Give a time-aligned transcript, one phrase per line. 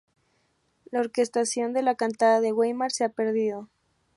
[0.91, 3.69] La orquestación de la cantata de Weimar se ha perdido.